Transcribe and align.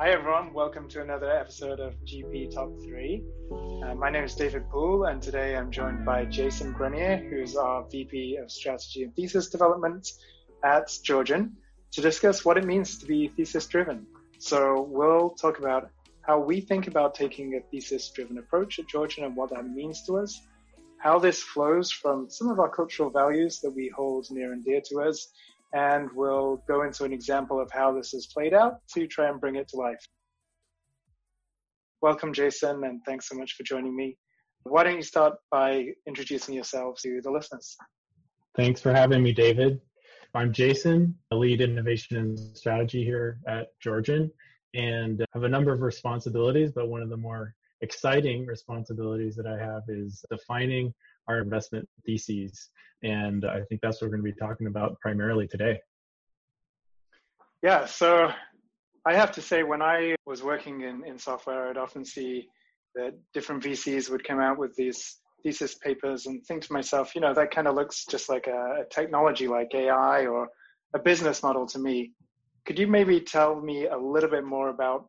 Hi, 0.00 0.10
everyone. 0.10 0.52
Welcome 0.52 0.88
to 0.90 1.02
another 1.02 1.28
episode 1.28 1.80
of 1.80 1.92
GP 2.04 2.54
Top 2.54 2.70
3. 2.84 3.20
Uh, 3.82 3.96
my 3.96 4.08
name 4.08 4.22
is 4.22 4.36
David 4.36 4.70
Poole, 4.70 5.06
and 5.06 5.20
today 5.20 5.56
I'm 5.56 5.72
joined 5.72 6.06
by 6.06 6.24
Jason 6.24 6.72
Brenier, 6.72 7.16
who's 7.28 7.56
our 7.56 7.84
VP 7.90 8.36
of 8.36 8.48
Strategy 8.48 9.02
and 9.02 9.12
Thesis 9.16 9.50
Development 9.50 10.08
at 10.62 10.88
Georgian, 11.02 11.56
to 11.90 12.00
discuss 12.00 12.44
what 12.44 12.56
it 12.56 12.64
means 12.64 12.96
to 12.98 13.06
be 13.06 13.26
thesis 13.26 13.66
driven. 13.66 14.06
So, 14.38 14.82
we'll 14.82 15.30
talk 15.30 15.58
about 15.58 15.90
how 16.22 16.38
we 16.38 16.60
think 16.60 16.86
about 16.86 17.16
taking 17.16 17.56
a 17.56 17.60
thesis 17.68 18.08
driven 18.10 18.38
approach 18.38 18.78
at 18.78 18.86
Georgian 18.86 19.24
and 19.24 19.34
what 19.34 19.50
that 19.50 19.66
means 19.66 20.06
to 20.06 20.18
us, 20.18 20.40
how 20.98 21.18
this 21.18 21.42
flows 21.42 21.90
from 21.90 22.30
some 22.30 22.50
of 22.50 22.60
our 22.60 22.70
cultural 22.70 23.10
values 23.10 23.58
that 23.62 23.70
we 23.70 23.88
hold 23.88 24.30
near 24.30 24.52
and 24.52 24.64
dear 24.64 24.80
to 24.90 25.00
us, 25.00 25.32
and 25.72 26.08
we'll 26.14 26.62
go 26.68 26.82
into 26.82 27.04
an 27.04 27.12
example 27.12 27.60
of 27.60 27.70
how 27.70 27.92
this 27.92 28.12
has 28.12 28.26
played 28.26 28.54
out 28.54 28.80
to 28.94 29.06
try 29.06 29.28
and 29.28 29.40
bring 29.40 29.56
it 29.56 29.68
to 29.68 29.76
life. 29.76 30.04
Welcome, 32.00 32.32
Jason, 32.32 32.84
and 32.84 33.00
thanks 33.04 33.28
so 33.28 33.34
much 33.34 33.54
for 33.54 33.64
joining 33.64 33.94
me. 33.94 34.16
Why 34.62 34.84
don't 34.84 34.96
you 34.96 35.02
start 35.02 35.34
by 35.50 35.86
introducing 36.06 36.54
yourself 36.54 37.00
to 37.02 37.20
the 37.22 37.30
listeners? 37.30 37.76
Thanks 38.56 38.80
for 38.80 38.92
having 38.92 39.22
me, 39.22 39.32
David. 39.32 39.80
I'm 40.34 40.52
Jason, 40.52 41.14
a 41.30 41.36
lead 41.36 41.60
innovation 41.60 42.16
and 42.18 42.38
strategy 42.56 43.04
here 43.04 43.40
at 43.48 43.68
Georgian, 43.80 44.30
and 44.74 45.24
have 45.32 45.44
a 45.44 45.48
number 45.48 45.72
of 45.72 45.80
responsibilities, 45.80 46.70
but 46.72 46.88
one 46.88 47.02
of 47.02 47.08
the 47.08 47.16
more 47.16 47.54
exciting 47.80 48.44
responsibilities 48.46 49.36
that 49.36 49.46
I 49.46 49.56
have 49.58 49.82
is 49.88 50.24
defining 50.30 50.92
our 51.28 51.38
investment 51.40 51.88
theses. 52.04 52.70
And 53.02 53.44
I 53.44 53.60
think 53.68 53.80
that's 53.80 54.00
what 54.00 54.10
we're 54.10 54.16
going 54.16 54.26
to 54.26 54.32
be 54.32 54.38
talking 54.38 54.66
about 54.66 54.98
primarily 55.00 55.46
today. 55.46 55.78
Yeah, 57.62 57.86
so 57.86 58.30
I 59.04 59.14
have 59.14 59.32
to 59.32 59.42
say, 59.42 59.62
when 59.62 59.82
I 59.82 60.14
was 60.26 60.42
working 60.42 60.82
in, 60.82 61.04
in 61.04 61.18
software, 61.18 61.68
I'd 61.68 61.76
often 61.76 62.04
see 62.04 62.48
that 62.94 63.14
different 63.34 63.62
VCs 63.62 64.10
would 64.10 64.26
come 64.26 64.40
out 64.40 64.58
with 64.58 64.74
these 64.76 65.18
thesis 65.42 65.74
papers 65.74 66.26
and 66.26 66.44
think 66.44 66.62
to 66.62 66.72
myself, 66.72 67.14
you 67.14 67.20
know, 67.20 67.34
that 67.34 67.50
kind 67.50 67.68
of 67.68 67.74
looks 67.74 68.04
just 68.06 68.28
like 68.28 68.46
a, 68.46 68.82
a 68.82 68.84
technology 68.90 69.46
like 69.48 69.68
AI 69.74 70.26
or 70.26 70.48
a 70.94 70.98
business 70.98 71.42
model 71.42 71.66
to 71.66 71.78
me. 71.78 72.12
Could 72.66 72.78
you 72.78 72.86
maybe 72.86 73.20
tell 73.20 73.60
me 73.60 73.86
a 73.86 73.96
little 73.96 74.30
bit 74.30 74.44
more 74.44 74.68
about 74.68 75.08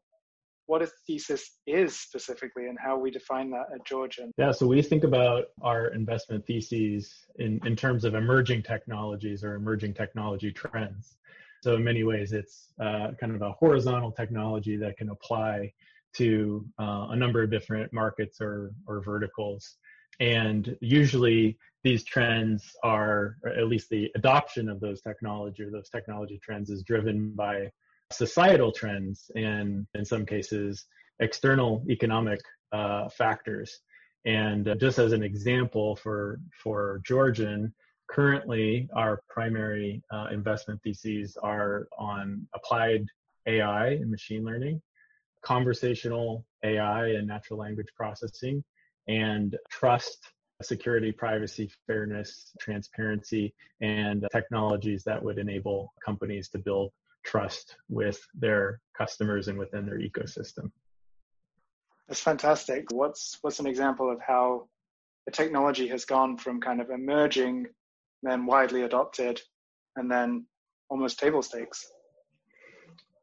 what 0.70 0.84
a 0.84 0.88
thesis 1.08 1.58
is 1.66 2.00
specifically 2.00 2.68
and 2.68 2.78
how 2.80 2.96
we 2.96 3.10
define 3.10 3.50
that 3.50 3.66
at 3.74 3.84
Georgian. 3.88 4.32
Yeah, 4.38 4.52
so 4.52 4.68
we 4.68 4.84
think 4.84 5.04
about 5.04 5.46
our 5.64 5.88
investment 5.88 6.46
theses 6.46 7.12
in, 7.40 7.60
in 7.66 7.76
terms 7.76 8.06
of 8.06 8.14
emerging 8.14 8.62
technologies 8.62 9.44
or 9.44 9.56
emerging 9.56 9.96
technology 9.96 10.52
trends. 10.52 11.18
So, 11.64 11.76
in 11.76 11.84
many 11.84 12.04
ways, 12.04 12.34
it's 12.34 12.68
uh, 12.80 13.14
kind 13.20 13.34
of 13.34 13.42
a 13.42 13.52
horizontal 13.54 14.12
technology 14.12 14.78
that 14.78 14.96
can 14.96 15.10
apply 15.10 15.74
to 16.18 16.64
uh, 16.80 17.08
a 17.10 17.16
number 17.16 17.42
of 17.42 17.50
different 17.50 17.92
markets 17.92 18.40
or, 18.40 18.72
or 18.86 19.02
verticals. 19.02 19.78
And 20.20 20.78
usually, 20.82 21.58
these 21.84 22.04
trends 22.04 22.76
are, 22.84 23.38
at 23.58 23.68
least 23.68 23.90
the 23.90 24.12
adoption 24.16 24.70
of 24.70 24.80
those 24.80 25.02
technology 25.02 25.64
or 25.64 25.72
those 25.72 25.90
technology 25.90 26.40
trends, 26.44 26.70
is 26.70 26.84
driven 26.84 27.32
by 27.32 27.72
societal 28.12 28.72
trends 28.72 29.30
and 29.36 29.86
in 29.94 30.04
some 30.06 30.26
cases 30.26 30.86
external 31.20 31.84
economic 31.90 32.40
uh, 32.72 33.10
factors. 33.10 33.80
And 34.26 34.68
uh, 34.68 34.76
just 34.76 35.00
as 35.00 35.12
an 35.12 35.24
example 35.24 35.96
for 35.96 36.40
for 36.64 37.02
Georgian, 37.06 37.74
currently 38.10 38.90
our 38.96 39.22
primary 39.30 40.02
uh, 40.12 40.28
investment 40.32 40.82
theses 40.84 41.38
are 41.42 41.88
on 41.98 42.48
applied 42.54 43.06
AI 43.46 43.90
and 43.90 44.12
machine 44.12 44.44
learning, 44.44 44.82
conversational 45.42 46.46
AI 46.64 47.08
and 47.10 47.28
natural 47.28 47.60
language 47.60 47.88
processing, 47.96 48.64
and 49.08 49.58
trust, 49.70 50.18
security, 50.62 51.12
privacy, 51.12 51.72
fairness, 51.88 52.52
transparency, 52.60 53.54
and 53.82 54.26
technologies 54.32 55.04
that 55.06 55.24
would 55.24 55.38
enable 55.38 55.94
companies 56.06 56.50
to 56.50 56.58
build 56.58 56.92
trust 57.24 57.76
with 57.90 58.20
their 58.34 58.82
customers 58.98 59.48
and 59.48 59.58
within 59.58 59.86
their 59.86 60.00
ecosystem. 60.00 60.72
That's 62.08 62.22
fantastic. 62.22 62.86
What's 62.92 63.38
what's 63.42 63.60
an 63.60 63.68
example 63.68 64.12
of 64.12 64.20
how 64.20 64.68
the 65.26 65.32
technology 65.32 65.88
has 65.90 66.06
gone 66.06 66.38
from 66.38 66.60
kind 66.60 66.82
of 66.82 66.90
emerging, 66.90 67.68
then 68.24 68.46
widely 68.46 68.82
adopted, 68.82 69.40
and 69.96 70.10
then 70.10 70.46
almost 70.90 71.20
table 71.20 71.44
stakes? 71.44 71.92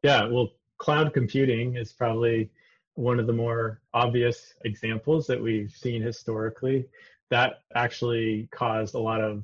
Yeah, 0.03 0.25
well, 0.27 0.51
cloud 0.77 1.13
computing 1.13 1.75
is 1.75 1.91
probably 1.91 2.49
one 2.93 3.19
of 3.19 3.27
the 3.27 3.33
more 3.33 3.81
obvious 3.93 4.53
examples 4.63 5.27
that 5.27 5.41
we've 5.41 5.71
seen 5.71 6.01
historically. 6.01 6.87
That 7.29 7.59
actually 7.75 8.47
caused 8.51 8.95
a 8.95 8.99
lot 8.99 9.19
of 9.19 9.43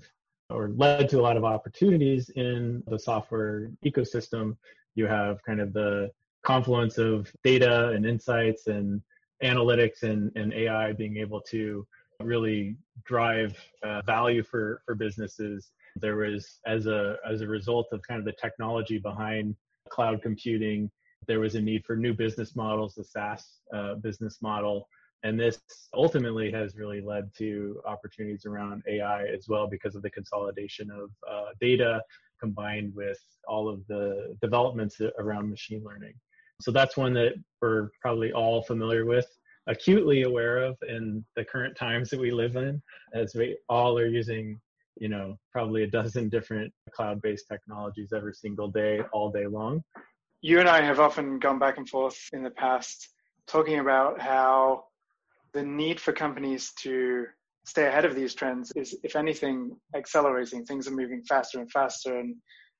or 0.53 0.69
led 0.69 1.09
to 1.09 1.19
a 1.19 1.21
lot 1.21 1.35
of 1.35 1.43
opportunities 1.43 2.29
in 2.29 2.83
the 2.87 2.99
software 2.99 3.71
ecosystem. 3.85 4.55
You 4.95 5.07
have 5.07 5.43
kind 5.43 5.59
of 5.59 5.73
the 5.73 6.11
confluence 6.43 6.97
of 6.97 7.31
data 7.43 7.89
and 7.89 8.05
insights 8.05 8.67
and 8.67 9.01
analytics 9.43 10.03
and, 10.03 10.31
and 10.35 10.53
AI 10.53 10.93
being 10.93 11.17
able 11.17 11.41
to 11.41 11.85
really 12.19 12.77
drive 13.05 13.57
uh, 13.83 14.01
value 14.05 14.43
for, 14.43 14.81
for 14.85 14.95
businesses. 14.95 15.71
There 15.95 16.17
was, 16.17 16.59
as 16.65 16.85
a, 16.85 17.17
as 17.29 17.41
a 17.41 17.47
result 17.47 17.87
of 17.91 18.01
kind 18.07 18.19
of 18.19 18.25
the 18.25 18.33
technology 18.33 18.99
behind 18.99 19.55
cloud 19.89 20.21
computing, 20.21 20.89
there 21.27 21.39
was 21.39 21.55
a 21.55 21.61
need 21.61 21.85
for 21.85 21.95
new 21.95 22.13
business 22.13 22.55
models, 22.55 22.95
the 22.95 23.03
SaaS 23.03 23.45
uh, 23.73 23.95
business 23.95 24.41
model, 24.41 24.87
and 25.23 25.39
this 25.39 25.59
ultimately 25.93 26.51
has 26.51 26.75
really 26.75 27.01
led 27.01 27.31
to 27.37 27.81
opportunities 27.85 28.45
around 28.45 28.83
AI 28.87 29.23
as 29.25 29.47
well 29.47 29.67
because 29.67 29.95
of 29.95 30.01
the 30.01 30.09
consolidation 30.09 30.91
of 30.91 31.09
uh, 31.29 31.51
data 31.61 32.01
combined 32.39 32.93
with 32.93 33.19
all 33.47 33.69
of 33.69 33.85
the 33.87 34.35
developments 34.41 34.99
around 35.19 35.49
machine 35.49 35.81
learning. 35.83 36.13
So 36.61 36.71
that's 36.71 36.97
one 36.97 37.13
that 37.13 37.33
we're 37.61 37.89
probably 38.01 38.33
all 38.33 38.63
familiar 38.63 39.05
with, 39.05 39.27
acutely 39.67 40.23
aware 40.23 40.57
of 40.57 40.77
in 40.87 41.23
the 41.37 41.45
current 41.45 41.75
times 41.77 42.09
that 42.09 42.19
we 42.19 42.31
live 42.31 42.57
in, 42.57 42.81
as 43.13 43.33
we 43.33 43.57
all 43.69 43.97
are 43.97 44.07
using, 44.07 44.59
you 44.97 45.07
know, 45.07 45.37
probably 45.53 45.83
a 45.83 45.87
dozen 45.87 46.27
different 46.27 46.71
cloud-based 46.91 47.47
technologies 47.49 48.11
every 48.13 48.33
single 48.33 48.67
day, 48.67 49.01
all 49.13 49.31
day 49.31 49.47
long. 49.47 49.81
You 50.41 50.59
and 50.59 50.67
I 50.67 50.81
have 50.81 50.99
often 50.99 51.39
gone 51.39 51.59
back 51.59 51.77
and 51.77 51.87
forth 51.87 52.19
in 52.33 52.43
the 52.43 52.49
past 52.49 53.09
talking 53.47 53.79
about 53.79 54.19
how 54.19 54.85
the 55.53 55.63
need 55.63 55.99
for 55.99 56.13
companies 56.13 56.71
to 56.81 57.25
stay 57.65 57.87
ahead 57.87 58.05
of 58.05 58.15
these 58.15 58.33
trends 58.33 58.71
is, 58.75 58.95
if 59.03 59.15
anything, 59.15 59.75
accelerating. 59.95 60.65
Things 60.65 60.87
are 60.87 60.91
moving 60.91 61.23
faster 61.23 61.59
and 61.59 61.71
faster, 61.71 62.19
and 62.19 62.35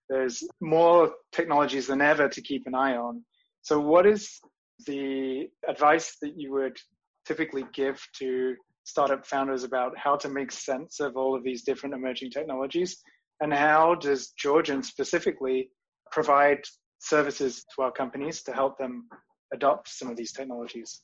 there's 0.09 0.43
more 0.61 1.11
technologies 1.31 1.87
than 1.87 2.01
ever 2.01 2.27
to 2.27 2.41
keep 2.41 2.63
an 2.65 2.75
eye 2.75 2.95
on. 2.95 3.23
So, 3.61 3.79
what 3.79 4.05
is 4.05 4.39
the 4.85 5.47
advice 5.67 6.17
that 6.21 6.33
you 6.35 6.51
would 6.53 6.77
typically 7.25 7.65
give 7.73 8.05
to 8.19 8.55
startup 8.83 9.25
founders 9.25 9.63
about 9.63 9.97
how 9.97 10.17
to 10.17 10.27
make 10.27 10.51
sense 10.51 10.99
of 10.99 11.15
all 11.15 11.35
of 11.35 11.43
these 11.43 11.63
different 11.63 11.95
emerging 11.95 12.31
technologies? 12.31 12.97
And 13.39 13.53
how 13.53 13.95
does 13.95 14.33
Georgian 14.37 14.83
specifically 14.83 15.69
provide 16.11 16.59
services 16.99 17.65
to 17.75 17.83
our 17.83 17.91
companies 17.91 18.43
to 18.43 18.53
help 18.53 18.77
them 18.77 19.07
adopt 19.53 19.89
some 19.89 20.09
of 20.09 20.17
these 20.17 20.33
technologies? 20.33 21.01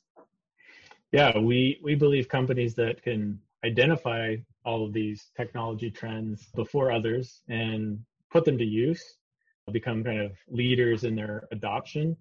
Yeah, 1.12 1.36
we 1.38 1.80
we 1.82 1.94
believe 1.94 2.28
companies 2.28 2.74
that 2.76 3.02
can 3.02 3.40
identify 3.64 4.36
all 4.64 4.84
of 4.84 4.92
these 4.92 5.30
technology 5.36 5.90
trends 5.90 6.46
before 6.54 6.92
others 6.92 7.42
and 7.48 7.98
put 8.30 8.44
them 8.44 8.58
to 8.58 8.64
use, 8.64 9.02
become 9.72 10.04
kind 10.04 10.20
of 10.20 10.32
leaders 10.48 11.04
in 11.04 11.14
their 11.16 11.48
adoption, 11.52 12.16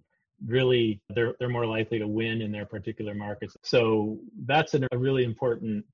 really 0.45 1.01
they're 1.09 1.36
they're 1.39 1.50
more 1.50 1.65
likely 1.65 2.00
to 2.00 2.07
win 2.07 2.41
in 2.41 2.51
their 2.51 2.65
particular 2.65 3.13
markets. 3.13 3.56
So 3.63 4.19
that's 4.45 4.74
a 4.74 4.88
really 4.94 5.24
important 5.24 5.86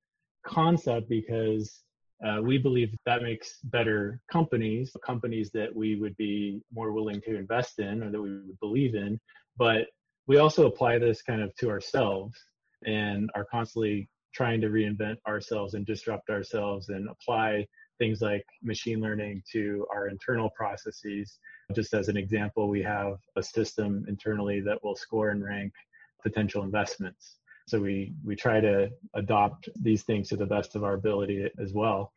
concept 0.46 1.10
because 1.10 1.82
uh, 2.26 2.42
we 2.42 2.58
believe 2.58 2.96
that 3.06 3.22
makes 3.22 3.60
better 3.66 4.22
companies, 4.32 4.96
companies 5.06 5.52
that 5.52 5.76
we 5.76 5.96
would 5.98 6.16
be 6.16 6.62
more 6.74 6.92
willing 6.94 7.20
to 7.22 7.36
invest 7.36 7.80
in 7.80 8.04
or 8.04 8.12
that 8.12 8.22
we 8.22 8.30
would 8.30 8.60
believe 8.62 8.96
in. 8.96 9.20
But 9.58 9.88
we 10.28 10.38
also 10.38 10.66
apply 10.66 10.98
this 10.98 11.22
kind 11.22 11.42
of 11.42 11.54
to 11.58 11.70
ourselves 11.70 12.38
and 12.86 13.30
are 13.36 13.46
constantly 13.46 14.08
trying 14.34 14.62
to 14.62 14.68
reinvent 14.68 15.18
ourselves 15.28 15.74
and 15.74 15.86
disrupt 15.86 16.30
ourselves 16.30 16.90
and 16.90 17.08
apply 17.10 17.66
things 17.98 18.22
like 18.22 18.46
machine 18.62 19.00
learning 19.00 19.42
to 19.52 19.86
our 19.94 20.08
internal 20.08 20.50
processes. 20.50 21.40
Just 21.74 21.94
as 21.94 22.10
an 22.10 22.18
example, 22.18 22.68
we 22.68 22.84
have 22.84 23.16
a 23.38 23.44
system 23.44 24.06
internally 24.08 24.60
that 24.62 24.84
will 24.84 24.96
score 24.96 25.30
and 25.30 25.44
rank 25.44 25.72
potential 26.22 26.64
investments. 26.64 27.38
So 27.68 27.80
we 27.80 28.14
we 28.24 28.36
try 28.36 28.60
to 28.60 28.90
adopt 29.16 29.70
these 29.82 30.04
things 30.04 30.30
to 30.30 30.36
the 30.36 30.46
best 30.46 30.76
of 30.76 30.84
our 30.84 30.94
ability 30.94 31.50
as 31.60 31.74
well. 31.74 32.12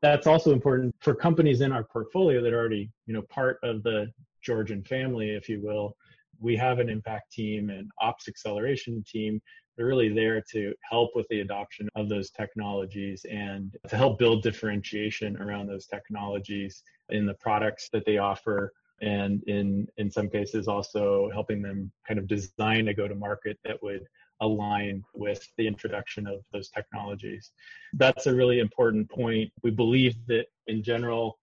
That's 0.00 0.26
also 0.26 0.52
important 0.52 0.94
for 1.00 1.14
companies 1.14 1.60
in 1.60 1.72
our 1.72 1.84
portfolio 1.84 2.42
that 2.42 2.52
are 2.52 2.58
already, 2.58 2.90
you 3.06 3.14
know, 3.14 3.22
part 3.22 3.58
of 3.62 3.82
the 3.82 4.12
Georgian 4.42 4.82
family, 4.82 5.30
if 5.30 5.48
you 5.48 5.60
will, 5.62 5.96
we 6.40 6.56
have 6.56 6.80
an 6.80 6.90
impact 6.90 7.32
team 7.32 7.70
and 7.70 7.88
ops 8.00 8.28
acceleration 8.28 9.04
team. 9.08 9.40
They're 9.76 9.86
really 9.86 10.12
there 10.12 10.42
to 10.52 10.74
help 10.88 11.12
with 11.14 11.26
the 11.28 11.40
adoption 11.40 11.88
of 11.94 12.08
those 12.08 12.30
technologies 12.30 13.24
and 13.30 13.76
to 13.88 13.96
help 13.96 14.18
build 14.18 14.42
differentiation 14.42 15.40
around 15.40 15.66
those 15.66 15.86
technologies 15.86 16.82
in 17.08 17.26
the 17.26 17.34
products 17.34 17.88
that 17.92 18.04
they 18.04 18.18
offer 18.18 18.72
and 19.00 19.42
in 19.44 19.86
in 19.96 20.10
some 20.10 20.28
cases 20.28 20.68
also 20.68 21.28
helping 21.32 21.60
them 21.60 21.90
kind 22.06 22.18
of 22.18 22.26
design 22.28 22.88
a 22.88 22.94
go 22.94 23.08
to 23.08 23.14
market 23.14 23.58
that 23.64 23.82
would 23.82 24.06
align 24.40 25.02
with 25.14 25.46
the 25.56 25.66
introduction 25.66 26.26
of 26.26 26.40
those 26.52 26.68
technologies. 26.68 27.52
That's 27.92 28.26
a 28.26 28.34
really 28.34 28.58
important 28.58 29.08
point. 29.08 29.52
We 29.62 29.70
believe 29.70 30.16
that 30.26 30.46
in 30.66 30.82
general 30.82 31.38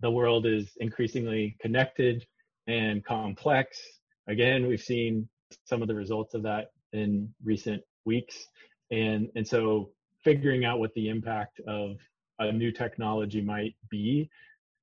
the 0.00 0.10
world 0.10 0.46
is 0.46 0.72
increasingly 0.78 1.56
connected 1.60 2.26
and 2.66 3.04
complex. 3.04 3.80
Again 4.28 4.66
we've 4.66 4.82
seen 4.82 5.28
some 5.64 5.82
of 5.82 5.88
the 5.88 5.94
results 5.94 6.34
of 6.34 6.42
that 6.42 6.68
in 6.94 7.32
recent 7.44 7.82
weeks 8.04 8.46
and 8.90 9.28
and 9.34 9.46
so 9.46 9.90
figuring 10.22 10.64
out 10.64 10.78
what 10.78 10.92
the 10.94 11.08
impact 11.08 11.60
of 11.68 11.96
a 12.38 12.50
new 12.50 12.72
technology 12.72 13.40
might 13.40 13.76
be 13.90 14.28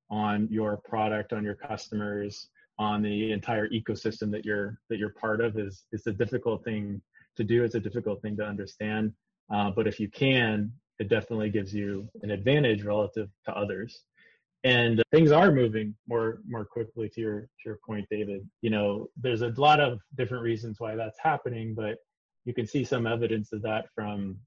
on 0.09 0.47
your 0.51 0.77
product, 0.77 1.33
on 1.33 1.43
your 1.43 1.55
customers, 1.55 2.49
on 2.77 3.01
the 3.01 3.31
entire 3.31 3.67
ecosystem 3.69 4.31
that 4.31 4.45
you're 4.45 4.77
that 4.89 4.97
you're 4.97 5.13
part 5.13 5.41
of 5.41 5.57
is 5.57 5.83
is 5.91 6.05
a 6.07 6.11
difficult 6.11 6.63
thing 6.63 7.01
to 7.37 7.43
do. 7.43 7.63
It's 7.63 7.75
a 7.75 7.79
difficult 7.79 8.21
thing 8.21 8.37
to 8.37 8.43
understand. 8.43 9.13
Uh, 9.53 9.71
but 9.71 9.87
if 9.87 9.99
you 9.99 10.09
can, 10.09 10.71
it 10.99 11.09
definitely 11.09 11.49
gives 11.49 11.73
you 11.73 12.07
an 12.21 12.31
advantage 12.31 12.83
relative 12.83 13.29
to 13.45 13.51
others. 13.55 14.03
And 14.63 15.01
things 15.11 15.31
are 15.31 15.51
moving 15.51 15.95
more 16.07 16.39
more 16.47 16.65
quickly 16.65 17.09
to 17.09 17.21
your 17.21 17.41
to 17.41 17.63
your 17.65 17.79
point, 17.85 18.05
David. 18.11 18.47
You 18.61 18.69
know, 18.69 19.07
there's 19.17 19.41
a 19.41 19.53
lot 19.57 19.79
of 19.79 19.99
different 20.15 20.43
reasons 20.43 20.79
why 20.79 20.95
that's 20.95 21.17
happening, 21.19 21.73
but 21.73 21.97
you 22.45 22.53
can 22.53 22.67
see 22.67 22.83
some 22.83 23.07
evidence 23.07 23.53
of 23.53 23.61
that 23.63 23.85
from 23.95 24.37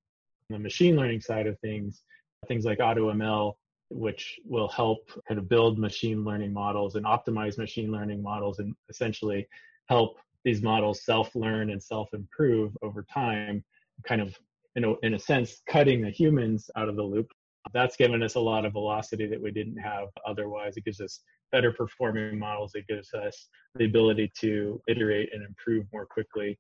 the 0.50 0.58
machine 0.58 0.96
learning 0.96 1.20
side 1.20 1.46
of 1.46 1.58
things. 1.61 2.02
Things 2.46 2.64
like 2.64 2.78
AutoML 2.78 3.55
which 3.90 4.38
will 4.44 4.69
help 4.69 5.11
kind 5.28 5.38
of 5.38 5.49
build 5.49 5.78
machine 5.78 6.25
learning 6.25 6.52
models 6.52 6.96
and 6.96 7.05
optimize 7.05 7.58
machine 7.58 7.93
learning 7.93 8.22
models 8.22 8.58
and 8.58 8.75
essentially 8.88 9.46
help 9.88 10.17
these 10.44 10.62
models 10.62 11.05
self-learn 11.05 11.70
and 11.70 11.82
self-improve 11.82 12.76
over 12.82 13.05
time, 13.12 13.64
kind 14.06 14.20
of 14.20 14.37
in 14.76 14.84
a, 14.84 14.94
in 15.02 15.14
a 15.14 15.19
sense 15.19 15.62
cutting 15.69 16.02
the 16.02 16.10
humans 16.10 16.70
out 16.76 16.88
of 16.88 16.96
the 16.96 17.02
loop. 17.02 17.31
That's 17.72 17.96
given 17.96 18.22
us 18.22 18.34
a 18.34 18.40
lot 18.40 18.64
of 18.64 18.72
velocity 18.72 19.26
that 19.26 19.40
we 19.40 19.50
didn't 19.50 19.78
have 19.78 20.08
otherwise. 20.26 20.76
It 20.76 20.84
gives 20.84 21.00
us 21.00 21.20
better 21.50 21.72
performing 21.72 22.38
models. 22.38 22.72
It 22.75 22.87
gives 22.88 23.14
us 23.14 23.49
the 23.75 23.84
ability 23.87 24.32
to 24.40 24.81
iterate 24.88 25.31
and 25.32 25.44
improve 25.44 25.87
more 25.93 26.06
quickly. 26.06 26.58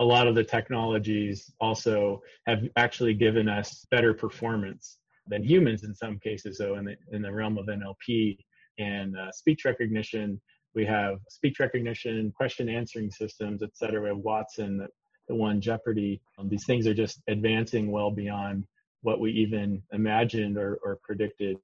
A 0.00 0.04
lot 0.04 0.26
of 0.26 0.34
the 0.34 0.44
technologies 0.44 1.52
also 1.60 2.22
have 2.46 2.62
actually 2.76 3.14
given 3.14 3.48
us 3.48 3.86
better 3.90 4.12
performance 4.12 4.98
than 5.26 5.42
humans 5.42 5.84
in 5.84 5.94
some 5.94 6.18
cases. 6.18 6.58
So 6.58 6.76
in 6.76 6.84
the 6.84 6.96
in 7.12 7.22
the 7.22 7.32
realm 7.32 7.58
of 7.58 7.66
NLP 7.66 8.38
and 8.78 9.16
uh, 9.16 9.30
speech 9.32 9.64
recognition, 9.64 10.40
we 10.74 10.84
have 10.86 11.20
speech 11.28 11.60
recognition, 11.60 12.32
question 12.36 12.68
answering 12.68 13.10
systems, 13.10 13.62
et 13.62 13.70
cetera. 13.74 14.14
Watson, 14.14 14.76
the, 14.76 14.88
the 15.28 15.34
one 15.34 15.60
Jeopardy. 15.60 16.20
Um, 16.38 16.48
these 16.48 16.66
things 16.66 16.86
are 16.86 16.94
just 16.94 17.22
advancing 17.28 17.90
well 17.90 18.10
beyond 18.10 18.66
what 19.04 19.20
we 19.20 19.30
even 19.30 19.82
imagined 19.92 20.56
or, 20.56 20.78
or 20.82 20.98
predicted 21.02 21.58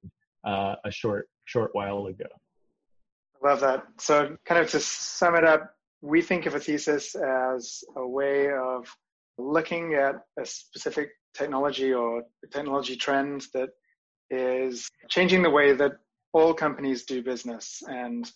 uh, 0.45 0.75
a 0.85 0.91
short 0.91 1.27
short 1.45 1.71
while 1.73 2.07
ago. 2.07 2.25
Love 3.43 3.59
that. 3.61 3.83
So, 3.99 4.37
kind 4.45 4.61
of 4.61 4.69
to 4.71 4.79
sum 4.79 5.35
it 5.35 5.43
up, 5.43 5.73
we 6.01 6.21
think 6.21 6.45
of 6.45 6.55
a 6.55 6.59
thesis 6.59 7.15
as 7.15 7.83
a 7.95 8.07
way 8.07 8.51
of 8.51 8.87
looking 9.37 9.95
at 9.95 10.15
a 10.39 10.45
specific 10.45 11.09
technology 11.33 11.93
or 11.93 12.23
technology 12.51 12.95
trend 12.95 13.47
that 13.53 13.69
is 14.29 14.87
changing 15.09 15.41
the 15.41 15.49
way 15.49 15.73
that 15.73 15.93
all 16.33 16.53
companies 16.53 17.05
do 17.05 17.23
business. 17.23 17.81
And 17.87 18.29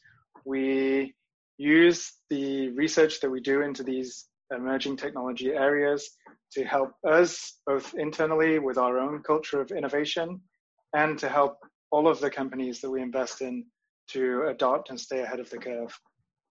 we 0.45 1.13
use 1.57 2.13
the 2.29 2.69
research 2.69 3.21
that 3.21 3.29
we 3.29 3.41
do 3.41 3.61
into 3.61 3.83
these 3.83 4.25
emerging 4.51 4.97
technology 4.97 5.51
areas 5.51 6.09
to 6.53 6.63
help 6.63 6.91
us 7.07 7.59
both 7.65 7.93
internally 7.95 8.59
with 8.59 8.77
our 8.77 8.99
own 8.99 9.21
culture 9.23 9.61
of 9.61 9.71
innovation 9.71 10.39
and 10.93 11.17
to 11.19 11.29
help 11.29 11.57
all 11.91 12.07
of 12.07 12.19
the 12.19 12.29
companies 12.29 12.81
that 12.81 12.89
we 12.89 13.01
invest 13.01 13.41
in 13.41 13.65
to 14.07 14.43
adopt 14.47 14.89
and 14.89 14.99
stay 14.99 15.21
ahead 15.21 15.39
of 15.39 15.49
the 15.49 15.57
curve. 15.57 15.97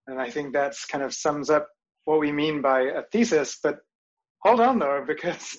And 0.07 0.21
I 0.21 0.29
think 0.29 0.53
that's 0.53 0.85
kind 0.85 1.03
of 1.03 1.15
sums 1.15 1.51
up 1.51 1.69
what 2.05 2.21
we 2.21 2.33
mean 2.33 2.61
by 2.61 2.83
a 2.83 3.03
thesis, 3.13 3.59
but 3.63 3.79
hold 4.43 4.61
on 4.61 4.79
though, 4.79 5.05
because 5.07 5.57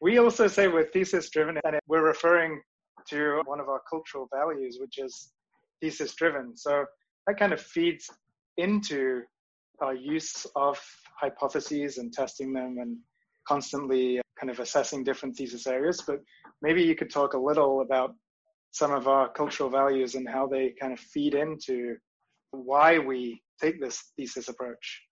we 0.00 0.18
also 0.18 0.46
say 0.46 0.68
we're 0.68 0.84
thesis 0.84 1.30
driven 1.30 1.58
and 1.64 1.76
we're 1.88 2.06
referring 2.06 2.60
to 3.08 3.42
one 3.46 3.60
of 3.60 3.68
our 3.68 3.80
cultural 3.90 4.28
values, 4.32 4.78
which 4.80 4.98
is 4.98 5.32
thesis 5.80 6.14
driven. 6.14 6.56
So 6.56 6.84
that 7.26 7.38
kind 7.38 7.52
of 7.52 7.60
feeds 7.60 8.08
into 8.56 9.22
our 9.80 9.94
use 9.94 10.46
of 10.56 10.80
hypotheses 11.20 11.98
and 11.98 12.12
testing 12.12 12.52
them 12.52 12.76
and 12.80 12.98
constantly 13.46 14.18
uh, 14.18 14.22
kind 14.38 14.50
of 14.50 14.58
assessing 14.60 15.04
different 15.04 15.36
thesis 15.36 15.66
areas. 15.66 16.02
But 16.06 16.20
maybe 16.62 16.82
you 16.82 16.94
could 16.94 17.10
talk 17.10 17.34
a 17.34 17.38
little 17.38 17.82
about 17.82 18.14
some 18.72 18.92
of 18.92 19.06
our 19.06 19.28
cultural 19.28 19.70
values 19.70 20.14
and 20.14 20.28
how 20.28 20.46
they 20.46 20.74
kind 20.80 20.92
of 20.92 20.98
feed 20.98 21.34
into 21.34 21.96
why 22.50 22.98
we 22.98 23.40
take 23.60 23.80
this 23.80 24.12
thesis 24.16 24.48
approach. 24.48 25.02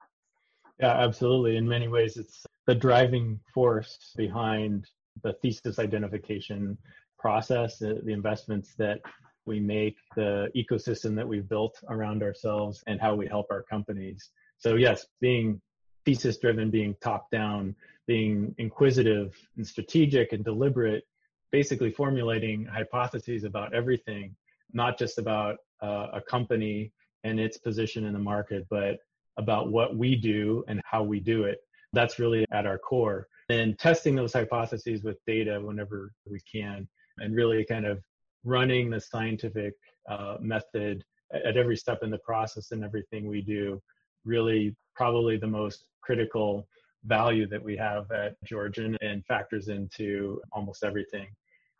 Yeah, 0.80 0.98
absolutely. 0.98 1.56
In 1.56 1.68
many 1.68 1.88
ways, 1.88 2.16
it's 2.16 2.44
the 2.66 2.74
driving 2.74 3.38
force 3.54 4.12
behind 4.16 4.86
the 5.22 5.34
thesis 5.42 5.78
identification 5.78 6.76
process, 7.18 7.78
the, 7.78 8.00
the 8.04 8.12
investments 8.12 8.74
that 8.78 9.00
we 9.46 9.60
make, 9.60 9.96
the 10.16 10.48
ecosystem 10.56 11.14
that 11.16 11.26
we've 11.26 11.48
built 11.48 11.76
around 11.88 12.22
ourselves, 12.22 12.82
and 12.86 13.00
how 13.00 13.14
we 13.14 13.26
help 13.26 13.46
our 13.50 13.62
companies. 13.62 14.30
So, 14.58 14.74
yes, 14.74 15.06
being 15.20 15.60
thesis 16.04 16.38
driven, 16.38 16.70
being 16.70 16.94
top 17.00 17.30
down, 17.30 17.74
being 18.06 18.54
inquisitive 18.58 19.36
and 19.56 19.66
strategic 19.66 20.32
and 20.32 20.44
deliberate, 20.44 21.04
basically 21.50 21.90
formulating 21.90 22.64
hypotheses 22.64 23.44
about 23.44 23.74
everything, 23.74 24.34
not 24.72 24.98
just 24.98 25.18
about 25.18 25.58
uh, 25.82 26.08
a 26.14 26.20
company 26.20 26.92
and 27.24 27.38
its 27.38 27.56
position 27.58 28.04
in 28.04 28.12
the 28.12 28.18
market, 28.18 28.66
but 28.70 28.98
about 29.36 29.70
what 29.70 29.96
we 29.96 30.16
do 30.16 30.64
and 30.68 30.80
how 30.84 31.02
we 31.02 31.20
do 31.20 31.44
it. 31.44 31.60
That's 31.92 32.18
really 32.18 32.44
at 32.52 32.66
our 32.66 32.78
core. 32.78 33.28
And 33.48 33.78
testing 33.78 34.14
those 34.14 34.32
hypotheses 34.32 35.02
with 35.02 35.18
data 35.26 35.60
whenever 35.60 36.12
we 36.26 36.40
can, 36.40 36.88
and 37.18 37.34
really 37.34 37.64
kind 37.64 37.84
of 37.84 38.02
running 38.44 38.90
the 38.90 39.00
scientific 39.00 39.74
uh, 40.08 40.36
method 40.40 41.04
at 41.32 41.56
every 41.56 41.76
step 41.76 42.02
in 42.02 42.10
the 42.10 42.18
process 42.18 42.72
and 42.72 42.82
everything 42.84 43.26
we 43.26 43.42
do, 43.42 43.80
really 44.24 44.74
probably 44.94 45.36
the 45.36 45.46
most 45.46 45.86
critical 46.02 46.66
value 47.04 47.46
that 47.48 47.62
we 47.62 47.76
have 47.76 48.10
at 48.12 48.36
Georgian 48.44 48.96
and 49.00 49.24
factors 49.26 49.68
into 49.68 50.40
almost 50.52 50.84
everything. 50.84 51.26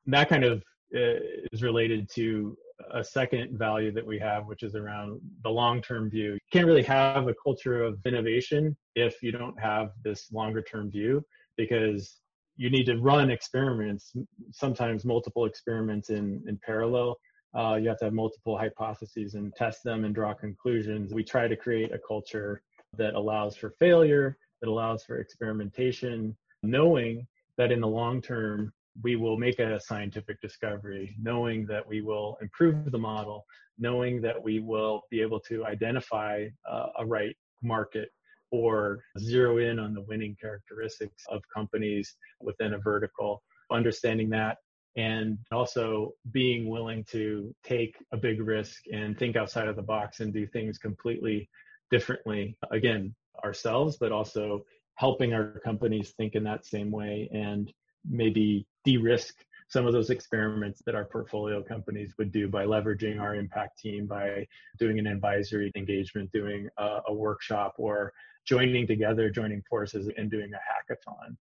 And 0.07 0.15
that 0.15 0.29
kind 0.29 0.45
of 0.45 0.63
uh, 0.95 1.21
is 1.53 1.63
related 1.63 2.09
to 2.15 2.57
a 2.93 3.05
second 3.05 3.57
value 3.57 3.93
that 3.93 4.05
we 4.05 4.19
have, 4.19 4.47
which 4.47 4.63
is 4.63 4.75
around 4.75 5.21
the 5.45 5.51
long 5.51 5.81
term 5.81 6.11
view. 6.11 6.33
You 6.33 6.39
can't 6.53 6.67
really 6.67 6.83
have 6.83 7.29
a 7.29 7.35
culture 7.43 7.83
of 7.83 7.99
innovation 8.05 8.77
if 8.95 9.23
you 9.23 9.33
don't 9.33 9.59
have 9.61 9.93
this 10.05 10.33
longer 10.33 10.63
term 10.63 10.91
view 10.91 11.25
because 11.57 12.19
you 12.57 12.71
need 12.71 12.85
to 12.87 12.99
run 12.99 13.31
experiments, 13.31 14.13
sometimes 14.51 15.05
multiple 15.05 15.47
experiments 15.47 16.11
in, 16.11 16.43
in 16.47 16.59
parallel. 16.65 17.17
Uh, 17.55 17.75
you 17.75 17.89
have 17.89 17.99
to 17.99 18.07
have 18.07 18.15
multiple 18.15 18.57
hypotheses 18.57 19.35
and 19.35 19.55
test 19.55 19.85
them 19.85 20.05
and 20.05 20.15
draw 20.15 20.33
conclusions. 20.33 21.13
We 21.13 21.25
try 21.25 21.49
to 21.49 21.57
create 21.57 21.93
a 21.93 21.99
culture 21.99 22.63
that 22.97 23.15
allows 23.15 23.57
for 23.57 23.71
failure, 23.79 24.39
that 24.61 24.69
allows 24.69 25.05
for 25.05 25.19
experimentation, 25.19 26.37
knowing 26.63 27.27
that 27.59 27.73
in 27.73 27.81
the 27.81 27.89
long 27.89 28.23
term, 28.23 28.73
we 29.03 29.17
will 29.17 29.39
make 29.39 29.59
a 29.59 29.81
scientific 29.81 30.41
discovery, 30.41 31.17
knowing 31.21 31.67
that 31.67 31.87
we 31.87 32.03
will 32.03 32.37
improve 32.43 32.91
the 32.91 32.99
model, 32.99 33.45
knowing 33.79 34.21
that 34.21 34.43
we 34.43 34.61
will 34.61 35.03
be 35.11 35.21
able 35.21 35.41
to 35.41 35.65
identify 35.65 36.47
uh, 36.71 36.87
a 36.99 37.07
right 37.07 37.35
market 37.63 38.11
or 38.51 39.03
zero 39.19 39.59
in 39.59 39.79
on 39.79 39.95
the 39.95 40.03
winning 40.03 40.37
characteristics 40.41 41.25
of 41.31 41.41
companies 41.55 42.17
within 42.41 42.75
a 42.75 42.79
vertical, 42.79 43.43
understanding 43.71 44.29
that 44.29 44.59
and 44.97 45.39
also 45.51 46.13
being 46.33 46.69
willing 46.69 47.05
to 47.05 47.55
take 47.65 47.97
a 48.13 48.17
big 48.17 48.41
risk 48.41 48.83
and 48.93 49.19
think 49.19 49.37
outside 49.37 49.69
of 49.69 49.77
the 49.77 49.83
box 49.83 50.21
and 50.21 50.33
do 50.33 50.47
things 50.47 50.79
completely 50.79 51.49
differently 51.91 52.57
again 52.71 53.15
ourselves 53.45 53.97
but 53.99 54.13
also 54.13 54.65
helping 54.97 55.33
our 55.33 55.61
companies 55.65 56.13
think 56.17 56.35
in 56.35 56.45
that 56.45 56.67
same 56.67 56.91
way 56.91 57.29
and 57.33 57.73
maybe 58.09 58.67
de-risk 58.85 59.35
some 59.73 59.87
of 59.87 59.95
those 59.95 60.11
experiments 60.11 60.83
that 60.85 60.95
our 60.95 61.07
portfolio 61.07 61.63
companies 61.63 62.13
would 62.19 62.31
do 62.31 62.47
by 62.47 62.67
leveraging 62.67 63.19
our 63.19 63.35
impact 63.35 63.79
team, 63.79 64.07
by 64.07 64.47
doing 64.79 64.99
an 64.99 65.07
advisory 65.07 65.73
engagement, 65.75 66.31
doing 66.31 66.69
a, 66.77 66.99
a 67.09 67.15
workshop, 67.15 67.75
or 67.79 68.13
joining 68.47 68.87
together, 68.87 69.31
joining 69.31 69.63
forces, 69.71 70.11
and 70.19 70.31
doing 70.31 70.51
a 70.53 70.93
hackathon. 70.93 71.37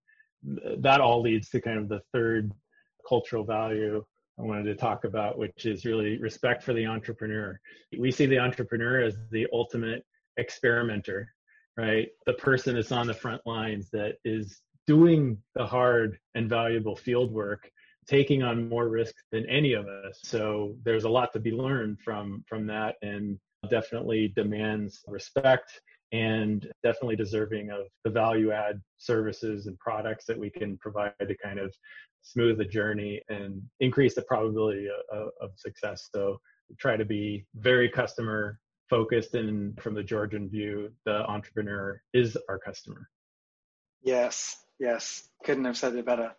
That 0.82 1.02
all 1.02 1.20
leads 1.20 1.50
to 1.50 1.60
kind 1.60 1.78
of 1.78 1.90
the 1.90 2.00
third 2.10 2.50
cultural 3.08 3.44
value 3.44 4.04
I 4.38 4.42
wanted 4.42 4.64
to 4.64 4.74
talk 4.74 5.04
about, 5.04 5.38
which 5.38 5.66
is 5.66 5.84
really 5.84 6.18
respect 6.18 6.62
for 6.62 6.72
the 6.72 6.86
entrepreneur. 6.86 7.58
We 7.98 8.10
see 8.10 8.26
the 8.26 8.38
entrepreneur 8.38 9.02
as 9.02 9.16
the 9.30 9.46
ultimate 9.52 10.04
experimenter, 10.36 11.32
right? 11.76 12.08
The 12.26 12.32
person 12.34 12.74
that's 12.74 12.92
on 12.92 13.06
the 13.06 13.14
front 13.14 13.42
lines 13.44 13.90
that 13.92 14.14
is 14.24 14.60
doing 14.86 15.38
the 15.54 15.66
hard 15.66 16.18
and 16.34 16.48
valuable 16.48 16.96
field 16.96 17.32
work 17.32 17.70
taking 18.06 18.42
on 18.42 18.68
more 18.68 18.88
risk 18.88 19.14
than 19.30 19.48
any 19.48 19.74
of 19.74 19.86
us 19.86 20.18
so 20.24 20.74
there's 20.82 21.04
a 21.04 21.08
lot 21.08 21.32
to 21.32 21.38
be 21.38 21.52
learned 21.52 21.96
from 22.04 22.42
from 22.48 22.66
that 22.66 22.96
and 23.02 23.38
definitely 23.70 24.32
demands 24.34 25.04
respect 25.06 25.80
and 26.12 26.70
definitely 26.82 27.16
deserving 27.16 27.70
of 27.70 27.86
the 28.04 28.10
value 28.10 28.52
add 28.52 28.80
services 28.98 29.66
and 29.66 29.78
products 29.78 30.24
that 30.26 30.38
we 30.38 30.50
can 30.50 30.76
provide 30.78 31.12
to 31.20 31.36
kind 31.42 31.58
of 31.58 31.74
smooth 32.22 32.58
the 32.58 32.64
journey 32.64 33.20
and 33.28 33.62
increase 33.80 34.14
the 34.14 34.22
probability 34.22 34.88
of, 35.12 35.28
of 35.40 35.50
success. 35.56 36.08
So 36.14 36.38
try 36.78 36.96
to 36.96 37.04
be 37.04 37.44
very 37.56 37.88
customer 37.88 38.58
focused 38.88 39.34
and 39.34 39.80
from 39.80 39.94
the 39.94 40.02
georgian 40.02 40.48
view 40.50 40.90
the 41.06 41.24
entrepreneur 41.26 42.00
is 42.12 42.36
our 42.48 42.58
customer. 42.58 43.08
Yes 44.02 44.62
yes. 44.82 45.28
Couldn't 45.44 45.64
have 45.64 45.78
said 45.78 45.94
it 45.94 46.04
better. 46.04 46.32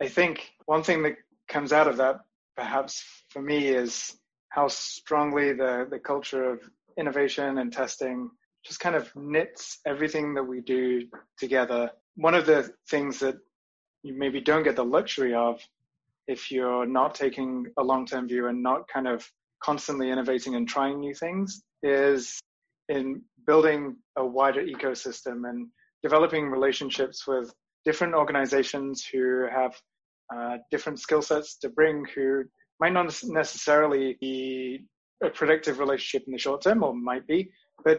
I 0.00 0.08
think 0.08 0.52
one 0.64 0.82
thing 0.82 1.02
that 1.02 1.16
comes 1.48 1.72
out 1.72 1.88
of 1.88 1.98
that, 1.98 2.20
perhaps 2.56 3.04
for 3.28 3.42
me, 3.42 3.66
is 3.68 4.16
how 4.48 4.68
strongly 4.68 5.52
the, 5.52 5.86
the 5.90 5.98
culture 5.98 6.44
of 6.44 6.60
innovation 6.96 7.58
and 7.58 7.72
testing 7.72 8.30
just 8.64 8.80
kind 8.80 8.96
of 8.96 9.10
knits 9.14 9.80
everything 9.86 10.34
that 10.34 10.42
we 10.42 10.60
do 10.60 11.06
together. 11.38 11.90
One 12.16 12.34
of 12.34 12.46
the 12.46 12.72
things 12.88 13.18
that 13.20 13.36
you 14.02 14.14
maybe 14.16 14.40
don't 14.40 14.62
get 14.62 14.76
the 14.76 14.84
luxury 14.84 15.34
of 15.34 15.60
if 16.26 16.50
you're 16.50 16.86
not 16.86 17.14
taking 17.14 17.66
a 17.78 17.82
long 17.82 18.06
term 18.06 18.28
view 18.28 18.48
and 18.48 18.62
not 18.62 18.88
kind 18.88 19.06
of 19.06 19.28
constantly 19.62 20.10
innovating 20.10 20.54
and 20.54 20.68
trying 20.68 21.00
new 21.00 21.14
things 21.14 21.62
is 21.82 22.40
in 22.88 23.22
building 23.46 23.96
a 24.16 24.24
wider 24.24 24.62
ecosystem 24.62 25.48
and 25.48 25.68
developing 26.02 26.48
relationships 26.48 27.26
with 27.26 27.52
different 27.84 28.14
organizations 28.14 29.06
who 29.10 29.46
have 29.50 29.74
uh, 30.34 30.56
different 30.70 30.98
skill 30.98 31.22
sets 31.22 31.56
to 31.58 31.68
bring 31.68 32.04
who 32.14 32.44
might 32.80 32.92
not 32.92 33.14
necessarily 33.24 34.16
be 34.20 34.84
a 35.22 35.30
productive 35.30 35.78
relationship 35.78 36.26
in 36.26 36.32
the 36.32 36.38
short 36.38 36.62
term 36.62 36.82
or 36.82 36.94
might 36.94 37.26
be, 37.26 37.50
but 37.84 37.98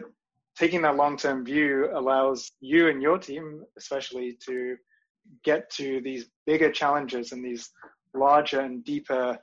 taking 0.56 0.82
that 0.82 0.96
long 0.96 1.16
term 1.16 1.44
view 1.44 1.90
allows 1.92 2.52
you 2.60 2.88
and 2.88 3.02
your 3.02 3.18
team, 3.18 3.64
especially, 3.76 4.38
to 4.46 4.76
get 5.44 5.70
to 5.70 6.00
these 6.02 6.26
bigger 6.46 6.70
challenges 6.70 7.32
and 7.32 7.44
these 7.44 7.70
larger 8.14 8.60
and 8.60 8.84
deeper 8.84 9.38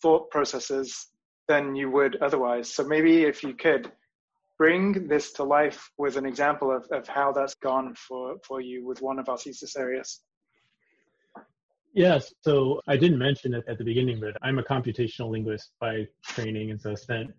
thought 0.00 0.30
processes 0.30 1.08
than 1.48 1.74
you 1.74 1.90
would 1.90 2.16
otherwise. 2.22 2.72
So 2.72 2.84
maybe 2.84 3.24
if 3.24 3.42
you 3.42 3.54
could 3.54 3.90
bring 4.58 5.06
this 5.06 5.32
to 5.32 5.44
life 5.44 5.90
with 5.98 6.16
an 6.16 6.24
example 6.24 6.74
of, 6.74 6.86
of 6.90 7.06
how 7.06 7.32
that's 7.32 7.54
gone 7.56 7.94
for, 7.94 8.36
for 8.46 8.60
you 8.60 8.86
with 8.86 9.02
one 9.02 9.18
of 9.18 9.28
our 9.28 9.36
thesis 9.36 9.76
areas. 9.76 10.22
Yes, 11.92 12.32
so 12.42 12.80
I 12.86 12.96
didn't 12.96 13.18
mention 13.18 13.54
it 13.54 13.64
at 13.68 13.78
the 13.78 13.84
beginning, 13.84 14.20
but 14.20 14.36
I'm 14.42 14.58
a 14.58 14.62
computational 14.62 15.30
linguist 15.30 15.72
by 15.80 16.06
training, 16.24 16.70
and 16.70 16.80
so 16.80 16.90
I 16.92 16.94
spent 16.94 17.30